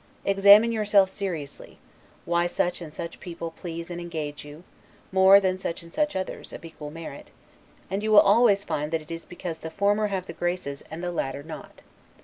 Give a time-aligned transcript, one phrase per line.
[0.25, 1.77] Examine yourself seriously,
[2.25, 4.63] why such and such people please and engage you,
[5.11, 7.29] more than such and such others, of equal merit;
[7.87, 11.03] and you will always find that it is because the former have the Graces and
[11.03, 11.83] the latter not.